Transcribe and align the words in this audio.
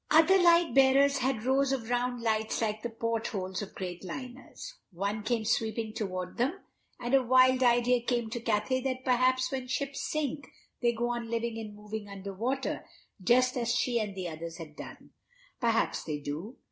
Other 0.09 0.39
light 0.39 0.73
bearers 0.73 1.19
had 1.19 1.43
rows 1.43 1.71
of 1.71 1.91
round 1.91 2.23
lights 2.23 2.59
like 2.59 2.81
the 2.81 2.89
portholes 2.89 3.61
of 3.61 3.75
great 3.75 4.03
liners. 4.03 4.73
One 4.89 5.21
came 5.21 5.45
sweeping 5.45 5.93
toward 5.93 6.37
them, 6.37 6.53
and 6.99 7.13
a 7.13 7.21
wild 7.21 7.61
idea 7.61 8.01
came 8.01 8.31
to 8.31 8.39
Cathay 8.39 8.81
that 8.81 9.05
perhaps 9.05 9.51
when 9.51 9.67
ships 9.67 10.01
sink 10.09 10.47
they 10.81 10.91
go 10.91 11.09
on 11.09 11.29
living 11.29 11.59
and 11.59 11.75
moving 11.75 12.09
underwater 12.09 12.83
just 13.23 13.55
as 13.55 13.75
she 13.75 13.99
and 13.99 14.15
the 14.15 14.27
others 14.27 14.57
had 14.57 14.75
done. 14.75 15.11
Perhaps 15.59 16.03
they 16.05 16.17
do. 16.17 16.57